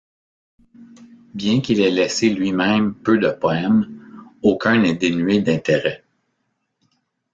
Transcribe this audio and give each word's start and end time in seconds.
Bien 1.35 1.61
qu’il 1.61 1.79
ait 1.79 1.91
laissé 1.91 2.29
lui-même 2.31 2.95
peu 2.95 3.19
de 3.19 3.29
poèmes, 3.29 4.01
aucun 4.41 4.79
n’est 4.81 4.95
dénué 4.95 5.41
d’intérêt. 5.43 6.03